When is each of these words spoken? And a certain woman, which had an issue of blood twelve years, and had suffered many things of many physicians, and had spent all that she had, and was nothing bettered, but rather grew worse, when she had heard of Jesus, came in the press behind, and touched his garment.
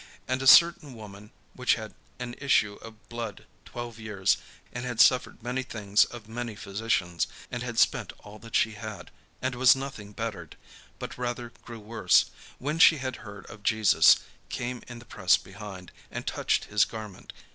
And 0.27 0.41
a 0.41 0.47
certain 0.47 0.95
woman, 0.95 1.29
which 1.53 1.75
had 1.75 1.93
an 2.17 2.33
issue 2.39 2.73
of 2.81 3.07
blood 3.07 3.45
twelve 3.65 3.99
years, 3.99 4.37
and 4.73 4.83
had 4.83 4.99
suffered 4.99 5.43
many 5.43 5.61
things 5.61 6.05
of 6.05 6.27
many 6.27 6.55
physicians, 6.55 7.27
and 7.51 7.61
had 7.61 7.77
spent 7.77 8.11
all 8.21 8.39
that 8.39 8.55
she 8.55 8.71
had, 8.71 9.11
and 9.43 9.53
was 9.53 9.75
nothing 9.75 10.11
bettered, 10.11 10.57
but 10.97 11.19
rather 11.19 11.53
grew 11.61 11.79
worse, 11.79 12.31
when 12.57 12.79
she 12.79 12.97
had 12.97 13.17
heard 13.17 13.45
of 13.45 13.61
Jesus, 13.61 14.15
came 14.49 14.81
in 14.87 14.97
the 14.97 15.05
press 15.05 15.37
behind, 15.37 15.91
and 16.09 16.25
touched 16.25 16.65
his 16.65 16.83
garment. 16.83 17.31